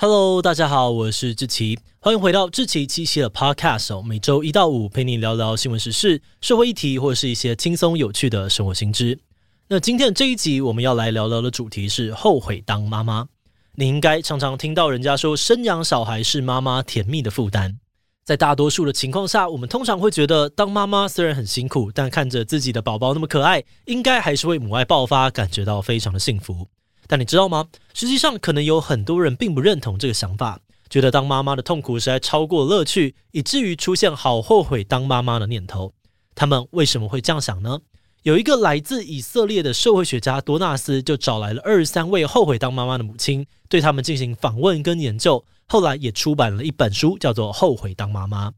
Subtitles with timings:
[0.00, 9.18] Hello，大家好，我是志奇，欢迎回到志奇七夕的 Podcast，每周一到五陪你聊聊新闻时事、社会议题，或者是一些轻松有趣的生活新知。
[9.66, 13.26] 那今天的这一集，我们要来聊聊的主题是后悔当妈妈。
[13.74, 17.80] 你应该常常听到人家说，生养小孩是妈妈甜蜜的负担。
[18.24, 26.68] 在大多数的情况下，我们通常会觉得，当妈妈虽然很辛苦，但看着自己的宝宝那么可爱，应该还是会母爱爆发，感觉到非常的幸福。
[27.08, 27.66] 但你知道吗？
[27.94, 35.94] 实际上，可能有很多人并不认同这个想法，觉得当妈妈的痛苦实在超过乐趣，以至于出现好后悔当妈妈的念头。
[36.34, 37.80] 他们为什么会这样想呢？
[38.24, 45.42] 有一个来自以色列的社会学家多纳斯，就找来了二十三位后悔当妈妈的母亲，对他们进行访问跟研究。
[45.66, 48.50] 后来也出版了一本书，叫做《后悔当妈妈》。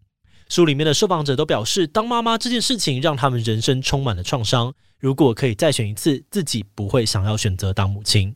[0.49, 4.75] 书里面的受访者都表示，当妈妈这件事情让他们人生充满了创伤。
[4.99, 8.35] 如果可以再选一次，自己不会想要选择当母亲。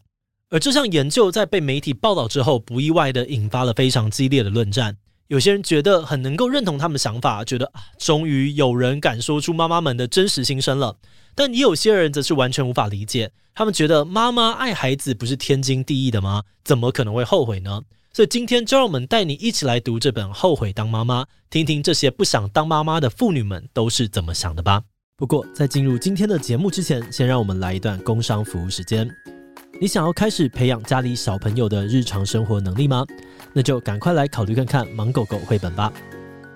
[0.55, 4.97] 而这项研究在被媒体报道之后，不意外地引发了非常激烈的论战。
[5.27, 10.97] 有些人觉得很能够认同他们的想法，觉得啊，终于有人敢说出妈妈们的真实心声了。
[11.35, 16.45] 但也有些人则是完全无法理解，他们觉得妈妈爱孩子不是天经地义的吗？
[16.63, 17.83] 怎么可能会后悔呢？
[18.13, 24.85] 所以今天就让我们带你一起来读这本《后悔当妈妈》，听听这些不想当妈妈的妇女们都是怎么想的吧。
[25.17, 29.11] 不过在进入今天的节目之前，先让我们来一段工商服务时间。
[29.81, 33.05] 你想要开始培养家里小朋友的日常生活能力吗？
[33.53, 35.93] 那就赶快来考虑看看《芒狗狗》绘本吧。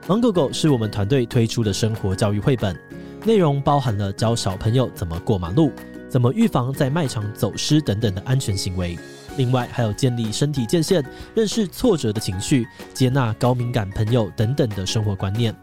[0.08, 2.78] 《芒狗狗》是我们团队推出的生活教育绘本，
[3.24, 5.72] 内容包含了教小朋友怎么过马路、
[6.08, 8.98] 怎么预防在卖场走失等等的安全行为。
[9.36, 11.04] 另外，还有建立身体界限、
[11.34, 15.54] 认识挫折的情绪、接纳高敏感朋友等等的生活观念。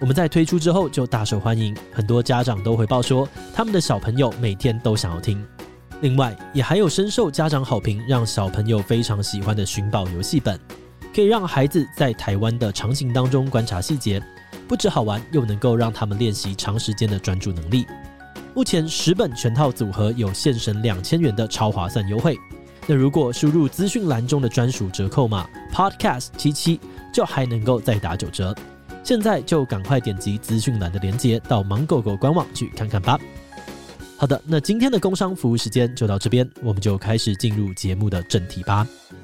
[0.00, 5.42] 我们在推出之后就大受欢迎，很多家长都回报说，他们的小朋友每天都想要听。
[6.04, 10.60] 另外，也还有深受家长好评，让小朋友非常喜欢的寻宝游戏本，
[11.14, 14.22] 可以让孩子在台湾的场景当中观察细节，
[14.68, 17.86] 不只好玩，又能够让他们练习长时间的专注能力。
[18.52, 22.36] 目前十本全套组合有现省两千元的超划算优惠，
[22.86, 26.78] 那如果输入资讯栏中的专属折扣码 Podcast 七七，
[27.14, 28.54] 就还能够再打九折。
[29.02, 33.18] 现在就赶快点击资讯栏的链接，到芒狗狗官网去看看吧。
[34.24, 38.88] 好的，那今天的工商服务时间就到这边，我们就开始进入节目的正题吧。《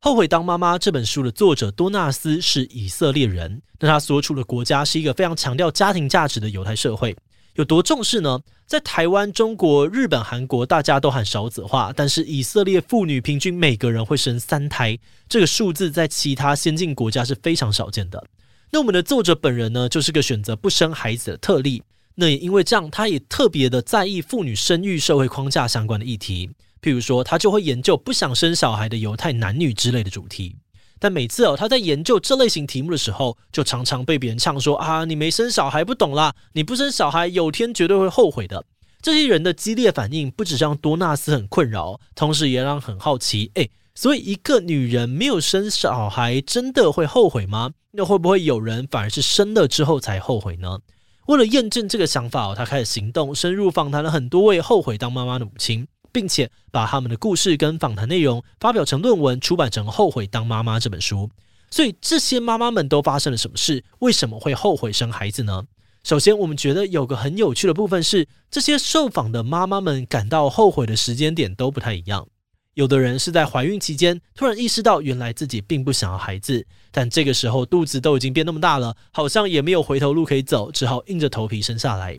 [0.00, 7.16] 后悔当妈妈》这本书的作者多纳斯是以色列人，那他所处的国家是一个非常强调家庭价值的犹太社会。
[7.58, 8.38] 有多重视呢？
[8.66, 14.96] 在台湾、中国、日本、韩国，大家都喊少子化，但是以色列妇女平均每个人会生三胎，
[15.28, 18.24] 这个数字在其他先进国家是非常少见的。
[18.70, 21.82] 那我们的作者本人呢，就是个选择不生孩子的特例。
[22.14, 26.48] 那也因为这样，他也特别的在意妇女生育社会框架相关的议题，
[26.80, 30.54] 譬如说，他就会研究不想生小孩的犹太男女之类的主题。
[31.00, 38.64] 但每次哦，他在研究这类型题目的时候，就常常被别人呛说啊，你没生小孩不懂啦，你不生小孩有天绝对会后悔的。
[39.00, 47.70] 这些人的激烈反应，不只让多纳斯很困扰，同时也让很好奇，诶，所以一个女人没有生小孩，真的会后悔吗？
[47.92, 50.80] 那会不会有人反而是生了之后才后悔呢？
[51.26, 55.86] 为了验证这个想法哦，他开始行动，深入访谈了很多位后悔当妈妈的母亲。
[56.12, 61.30] 并且把他们的故事跟访谈内容发表成论文，出版成《后悔当妈妈》这本书。
[61.70, 63.84] 所以这些妈妈们都发生了什么事？
[63.98, 65.64] 为什么会后悔生孩子呢？
[66.04, 72.26] 首先，我们觉得有个很有趣的部分是，这些受访的妈妈们感到后悔的时间点都不太一样。
[72.74, 82.18] 有的人是在怀孕期间突然意识到，原来自己并不想要孩子，但这个时候肚子都已经变那么大了，好像也没有回头路可以走，只好硬着头皮生下来。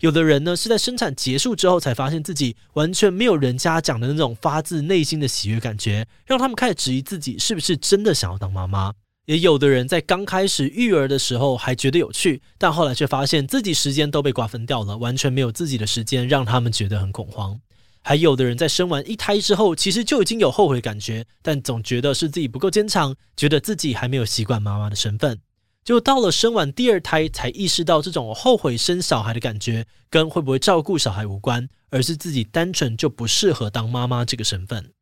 [0.00, 8.92] 有的人呢，是在生产结束之后才发现自己完全没有人家讲的那种发自内心的喜悦感觉，让他们开始质疑自己是不是真的想要当妈妈。
[9.26, 17.60] 也有的人在刚开始育儿的时候还觉得有趣，但后来却发现自己时间都被瓜分掉了，完全没有自己的时间，让他们觉得很恐慌。
[18.00, 25.38] 还有的人在生完一胎之后，其实就已经有后悔感觉，但总觉得是自己不够坚强，觉得自己还没有习惯妈妈的身份。
[25.88, 34.92] 就到了生完第二胎，才意识到这种后悔生小孩的感觉跟会不会照顾小孩无关，而是自己单纯就不适合当妈妈这个身份。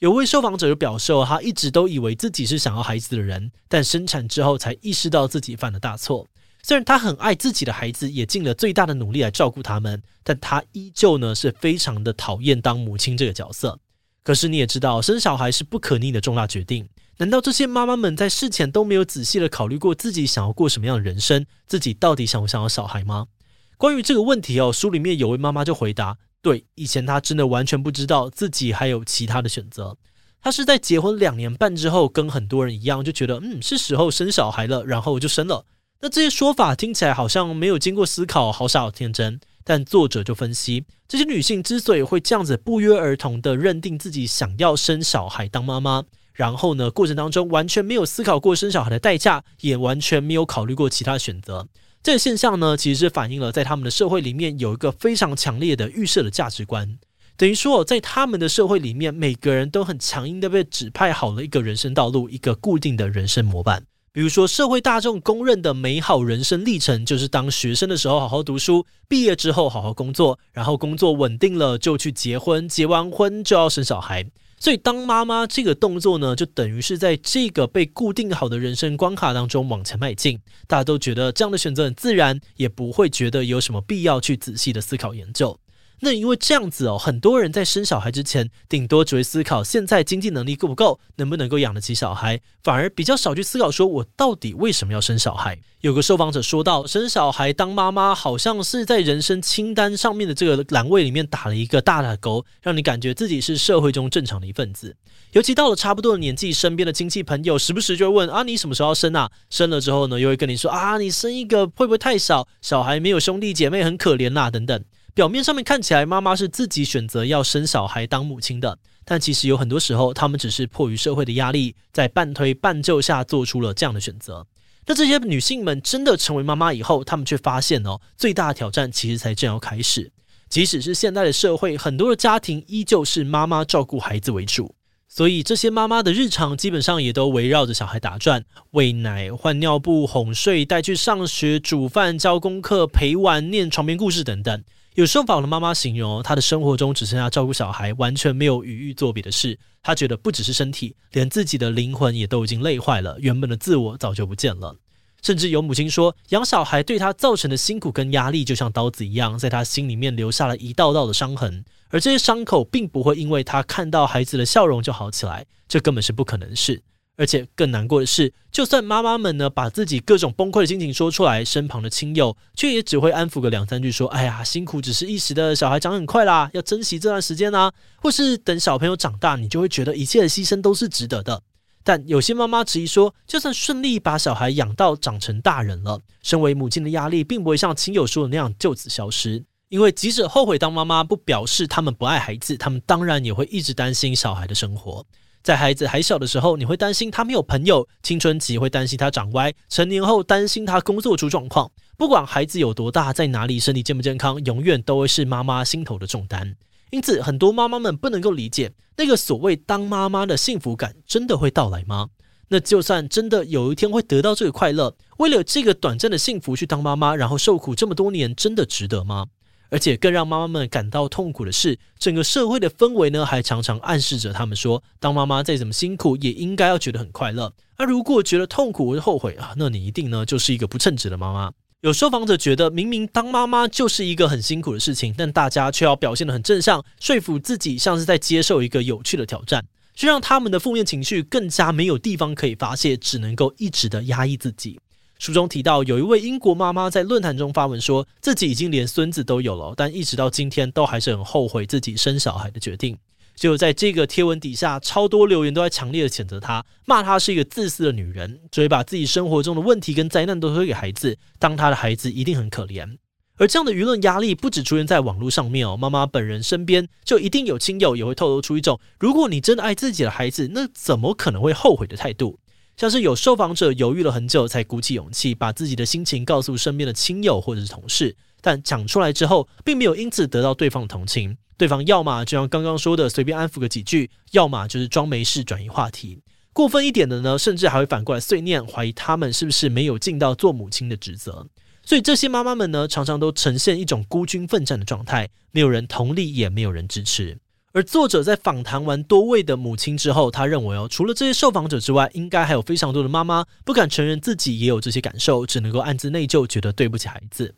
[0.00, 6.26] 有位受访者就表示，他一直都以为自己是想要孩子的人，但生产之后才意识到自己犯了大错。
[6.62, 13.80] 虽然他很爱自己的孩子，也尽了最大的努力来照顾他们，但他依旧呢是非常的讨厌当母亲这个角色。
[14.22, 16.86] 可是你也知道，生小孩是不可逆的重大决定。
[17.18, 21.46] 难道这些妈妈们在事前都没有仔细的考虑过自己想要过什么样的人生？
[21.66, 23.28] 自己到底想不想要小孩吗？
[23.76, 29.96] 关于这个问题哦，书里面有位妈妈就回答：对，以前她真的完全不知道自己还有其他的选择。
[30.40, 35.64] 她是在结婚两年半之后，跟很多人一样，就觉得嗯，是时候生小孩了，然后就生了。
[36.00, 39.40] 那这些说法听起来好像没有经过思考，好傻好天真。
[39.66, 46.04] 但作者就分析，这些女性之所以会这样子不约而同地认定自己想要生小孩当妈妈，
[46.34, 51.68] 然后呢，过程当中完全没有思考过生小孩的代价，也完全没有考虑过其他选择。
[52.02, 56.98] 这个现象呢，其实是反映了在他们的社会里面有一个非常强烈的预设的价值观，
[57.36, 63.84] 等于说在他们的社会里面，每个人都很强硬地被指派好了一个人生道路，一个固定的人生模板。
[64.12, 74.24] 比如说，社会大众公认的美好人生历程，就是当学生的时候好好读书，毕业之后好好工作，然后工作稳定了就去结婚，结完婚就要生小孩。
[74.64, 80.40] 所以，当妈妈这个动作呢，就等于是在这个被固定好的人生关卡当中往前迈进。
[80.66, 85.60] 大家都觉得这样的选择很自然，也不会觉得有什么必要去仔细的思考研究。
[86.00, 95.58] 那因为这样子哦，很多人在生小孩之前，顶多只会思考现在经济能力够不够，能不能够养得起小孩，反而比较少去思考说我到底为什么要生小孩。
[95.80, 104.96] 有个受访者说到，生小孩当妈妈好像是在人生清单上面的这个栏位里面打了一个大大的勾，让你感觉自己是社会中正常的一份子。
[105.32, 109.30] 尤其到了差不多的年纪，身边的亲戚朋友时不时就会问啊，你什么时候要生啊？
[109.50, 112.46] 生了之后呢，又会跟你说啊，你生一个会不会太少？
[112.62, 114.82] 小孩没有兄弟姐妹很可怜呐，等等。
[115.14, 124.44] 表面上面看起来，妈妈是自己选择要生小孩当母亲的，但其实有很多时候，他们只是迫于社会的压力，在半推半就下做出了这样的选择。
[124.86, 130.10] 那这些女性们真的成为妈妈以后，她们却发现哦，最大的挑战其实才正要开始。
[130.48, 134.74] 即使是现在的社会，很多的家庭依旧是妈妈照顾孩子为主，
[135.08, 144.64] 所以这些妈妈的日常基本上也都围绕着小孩打转：喂奶、换尿布、哄睡、带去上学、煮饭、教功课、陪玩、念床边故事等等。
[144.94, 149.58] 有受访的妈妈形容，她的生活中只剩下照顾小孩，完全没有余欲做别的事。
[149.82, 154.76] 她觉得不只是身体，连自己的灵魂也都已经累坏了，原本的自我早就不见了。
[155.20, 161.64] 甚至有母亲说，养小孩对她造成的辛苦跟压力，就像刀子一样，在她心里面留下了一道道的伤痕。
[161.88, 166.80] 而这些伤口，并不会因为她看到孩子的笑容就好起来，这根本是不可能的事。
[167.16, 177.72] 而且更难过的是，就算妈妈们呢把自己各种崩溃的心情说出来，身旁的亲友却也只会安抚个两三句，说：“哎呀，辛苦只是一时的，小孩长很快啦，要珍惜这段时间啊。”
[178.02, 181.42] 或是等小朋友长大，你就会觉得一切的牺牲都是值得的。
[181.84, 195.04] 但有些妈妈质疑说，就算顺利把小孩养到长成大人了，身为母亲的压力并不会像亲友说的那样就此消失，因为即使后悔当妈妈，不表示他们不爱孩子，他们当然也会一直担心小孩的生活。
[195.44, 201.70] 在孩子还小的时候，你会担心他没有朋友；青春期会担心他长歪；成年后担心他工作出状况。
[201.98, 206.56] 不管孩子有多大，在哪里，身体健不健康，永远都会是妈妈心头的重担。
[206.90, 212.08] 因此，很多妈妈们不能够理解，那个所谓当妈妈的幸福感真的会到来吗？
[212.48, 219.26] 那就算真的有一天会得到这个快乐，为了这个短暂的幸福去当妈妈，然后受苦这么多年，真的值得吗？
[219.70, 227.52] 而且更让妈妈们感到痛苦的是，整个社会的氛围呢，还常常暗示着他们说，当妈妈再怎么辛苦，也应该要觉得很快乐。
[227.76, 231.50] 而如果觉得痛苦或后悔啊，那你一定呢就是一个不称职的妈妈。
[231.80, 239.62] 有受访者觉得，明明当妈妈就是一个很辛苦的事情，但大家却要表现得很正向，说服自己像是在接受一个有趣的挑战，
[239.94, 244.80] 却让他们的负面情绪更加没有地方可以发泄，只能够一直的压抑自己。
[245.18, 252.98] 书中提到，有一位英国妈妈在论坛中发文说，自己已经连孙子都有了，但一直到今天都还是很后悔自己生小孩的决定。
[253.34, 262.96] 就在这个贴文底下，超多留言都在强烈的谴责她，骂她是一个自私的女人，只会把自己生活中的问题跟灾难都推给孩子，当她的孩子一定很可怜。
[263.36, 272.38] 而这样的舆论压力不止出现在网络上面哦，妈妈本人身边就一定有亲友也会透露出一种，如果你真的爱自己的孩子，那怎么可能会后悔的态度。
[272.76, 281.36] 像是有受访者犹豫了很久，才鼓起勇气把自己的心情告诉身边的亲友或者是同事，但讲出来之后，并没有因此得到对方的同情。
[281.56, 286.20] 对方要么就像刚刚说的随便安抚个几句，要么就是装没事转移话题。
[286.52, 291.46] 过分一点的呢，甚至还会反过来碎念，怀疑他们是不是没有尽到做母亲的职责。
[291.84, 297.38] 所以这些妈妈们呢，常常都呈现一种孤军奋战的状态，没有人同理，也没有人支持。
[297.74, 307.52] 而作者在访谈完多位的母亲之后，他认为哦，除了这些受访者之外，应该还有非常多的妈妈不敢承认自己也有这些感受，只能够暗自内疚，觉得对不起孩子。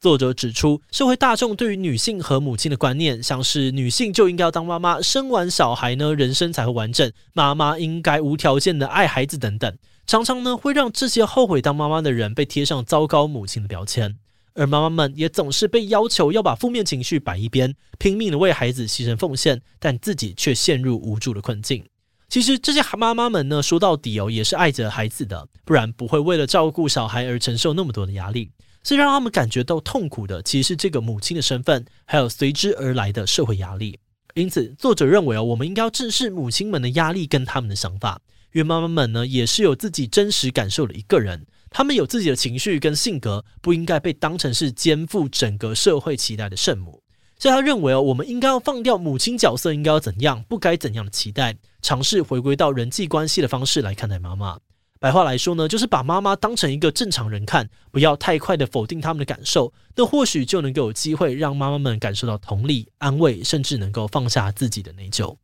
[0.00, 9.72] 作者指出，社会大众对于女性和母亲的观念，像是女性就应该要当妈妈，生完小孩呢，人生才会完整，妈妈应该无条件的爱孩子等等，
[10.04, 14.16] 常常呢会让这些后悔当妈妈的人被贴上糟糕母亲的标签。
[14.60, 21.82] 而妈妈们也总是被要求要把负面情绪摆一边，拼命的为孩子牺牲奉献，但自己却陷入无助的困境。
[22.28, 28.50] 其实这些妈妈们呢，说到底哦，也是爱着孩子的，不然不会为了照顾小孩而承受那么多的压力。
[28.82, 33.98] 最让他们感觉到痛苦的，其实是这个母亲的身份，还有随之而来的社会压力。
[34.34, 38.20] 因此，作者认为哦，我们应该要正视母亲们的压力跟他们的想法。
[38.52, 47.02] 因为妈妈们呢，也是有自己真实感受的一个人，他们有自己的情绪跟性格，不应该被当成是肩负整个社会期待的圣母。
[47.38, 54.58] 所以他认为哦，我们应该要放掉母亲角色应该要怎样，不该怎样的期待，尝试回归到人际关系的方式来看待妈妈。
[54.98, 65.34] 白话来说呢，就是把妈妈当成一个正常人看，不要太快的否定他们的感受，那或许就能够有机会让妈妈们感受到同理、安慰，甚至能够放下自己的内疚。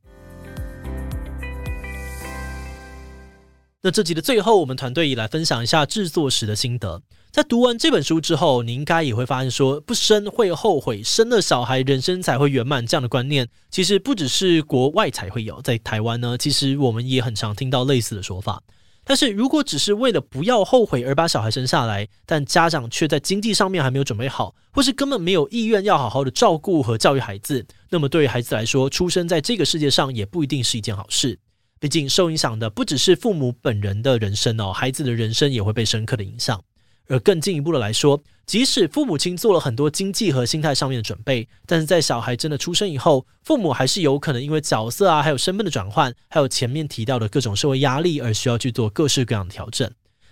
[3.86, 7.00] 那这集的最后，我们团队也来分享一下制作时的心得。
[7.30, 18.60] 在读完这本书之后，你应该也会发现说，不生会后悔，生了小孩人生才会圆满这样的观念，其实不只是国外才会有，在台湾呢，其实我们也很常听到类似的说法。
[19.04, 31.38] 但是如果只是为了不要后悔而把小孩生下来，但家长却在经济上面还没有准备好，或是根本没有意愿要好好的照顾和教育孩子，那么对于孩子来说，出生在这个世界上也不一定是一件好事。
[31.78, 36.60] 毕竟受影响的不只是父母本人的人生哦，孩子的人生也会被深刻的影响。
[37.08, 49.88] 而更进一步的来说，即使父母亲做了很多经济和心态上面的准备，但是在小孩真的出生以后，父母还是有可能因为角色啊，还有身份的转换，还有前面提到的各种社会压力，而需要去做各式各样的调整。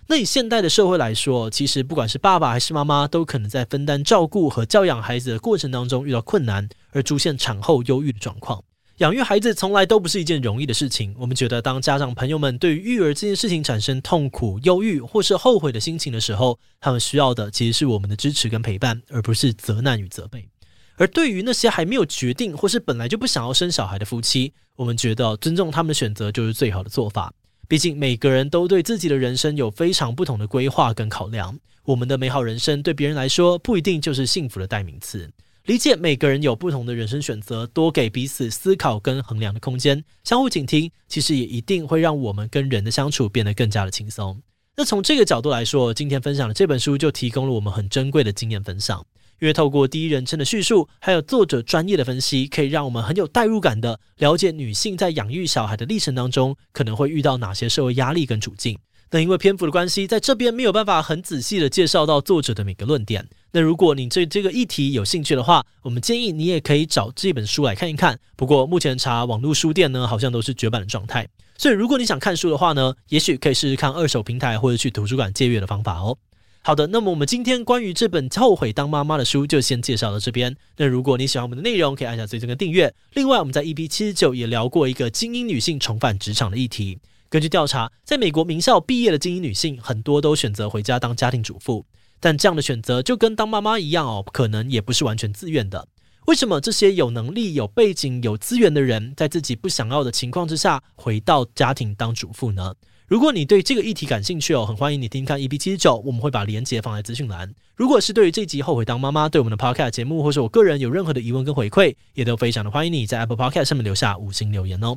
[0.08, 8.64] 那以现代的社会来说，其实不管是爸爸还是妈妈，都可能在分担照顾和教养孩子的过程当中遇到困难，而出现产后忧郁的状况。
[8.98, 11.12] 养育孩子从来都不是一件容易的事情。
[11.18, 20.48] 我们觉得，当家长朋友们对于育儿这件事情产生痛苦、忧郁或是后悔的心情的时候，他们需要的其实是我们的支持跟陪伴，而不是责难与责备。
[20.96, 27.32] 而对于那些还没有决定或是本来就不想要生小孩的夫妻，我们觉得尊重他们的选择就是最好的做法。
[27.66, 31.58] 毕竟每个人都对自己的人生有非常不同的规划跟考量。
[31.82, 35.28] 我们的美好人生对别人来说不一定就是幸福的代名词。
[35.66, 44.42] 理解每个人有不同的人生选择，多给彼此思考跟衡量的空间，相互倾听，其实也一定会让我们跟人的相处变得更加的轻松。
[44.76, 49.06] 那从这个角度来说，今天分享的这本书就提供了我们很珍贵的经验分享，
[49.40, 58.78] 因为透过第一人称的叙述，还有作者专业的分析，可以让我们很有代入感的了解女性在养育小孩的历程当中，可能会遇到哪些社会压力跟处境。
[59.14, 63.28] 那因为篇幅的关系，在这边没有办法很仔细的介绍到作者的每个论点。
[63.52, 68.18] 那如果你对这个议题有兴趣的话，我们建议你也可以找这本书来看一看。
[68.34, 71.28] 不过目前查网络书店呢，好像都是绝版的状态。
[71.56, 76.18] 所以如果你想看书的话呢，也许可以试试看二手平台或者去图书馆借阅的方法哦。
[76.62, 80.56] 好的，那么我们今天关于这本《后悔当妈妈》的书就先介绍到这边。
[80.76, 82.92] 那如果你喜欢我们的内容，可以按下追踪跟订阅。
[83.12, 86.98] 另外，我们在 EP 七十九也聊过一个精英女性重返职场的议题。
[87.34, 91.84] 根据调查，在美国名校毕业的精英女性，很多都选择回家当家庭主妇。
[92.20, 95.88] 但这样的选择就跟当妈妈一样哦，可能也不是完全自愿的。
[96.28, 102.72] 为什么这些有能力、有背景、有资源的人，在自己不想要的情况之下，回到家庭当主妇呢？
[103.08, 107.52] 如果你对这个议题感兴趣哦，很欢迎你听看 EP 七十九，我们会把连接放在资讯栏。
[107.74, 114.96] 如果是对于这集后悔当妈妈，对我们的 Podcast 节目，或是我个人有任何的疑问跟回馈，也都非常的欢迎你在 Apple Podcast 上面留下五星留言哦。